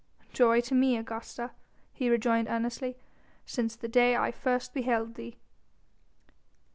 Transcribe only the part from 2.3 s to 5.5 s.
earnestly, "since the day I first beheld thee."